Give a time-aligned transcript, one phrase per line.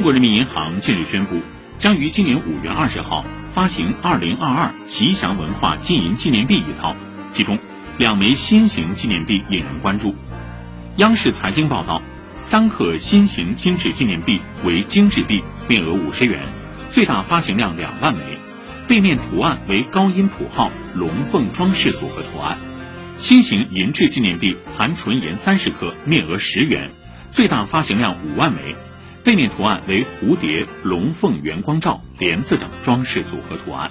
[0.00, 1.42] 中国人民银行近日宣布，
[1.76, 6.96] 将于今年五月二十号发行二零二二吉祥文化金银纪念币一套，
[7.34, 7.58] 其中
[7.98, 10.14] 两枚新型纪念币引人关注。
[10.96, 12.00] 央视财经报道，
[12.38, 16.44] 三克新型金质纪念币为精致币，面额五十元，
[16.90, 18.38] 最大发行量两万枚，
[18.88, 22.56] 背面图案为高音谱号、龙凤装饰组合图案。
[23.18, 26.90] 新型银质纪念币含纯银三十克，面额十元，
[27.32, 28.74] 最大发行量五万枚。
[29.22, 33.90] 背面图案为蝴蝶、龙凤、圆光罩、莲子等装饰组合图案。